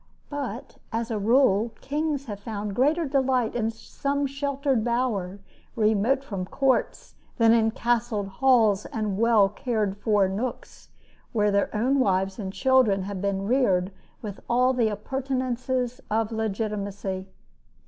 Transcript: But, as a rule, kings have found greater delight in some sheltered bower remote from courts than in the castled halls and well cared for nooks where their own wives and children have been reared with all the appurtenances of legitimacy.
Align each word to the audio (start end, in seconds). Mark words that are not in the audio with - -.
But, 0.31 0.79
as 0.91 1.11
a 1.11 1.19
rule, 1.19 1.73
kings 1.79 2.25
have 2.25 2.39
found 2.39 2.73
greater 2.75 3.05
delight 3.05 3.53
in 3.53 3.69
some 3.69 4.25
sheltered 4.25 4.83
bower 4.83 5.37
remote 5.75 6.23
from 6.23 6.43
courts 6.45 7.13
than 7.37 7.53
in 7.53 7.65
the 7.69 7.75
castled 7.75 8.27
halls 8.27 8.87
and 8.87 9.19
well 9.19 9.47
cared 9.47 9.95
for 9.95 10.27
nooks 10.27 10.89
where 11.33 11.51
their 11.51 11.69
own 11.75 11.99
wives 11.99 12.39
and 12.39 12.51
children 12.51 13.03
have 13.03 13.21
been 13.21 13.45
reared 13.45 13.91
with 14.23 14.39
all 14.49 14.73
the 14.73 14.87
appurtenances 14.89 16.01
of 16.09 16.31
legitimacy. 16.31 17.27